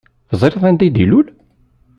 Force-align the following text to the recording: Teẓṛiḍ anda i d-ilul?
Teẓṛiḍ 0.29 0.63
anda 0.69 0.83
i 0.87 0.89
d-ilul? 0.93 1.27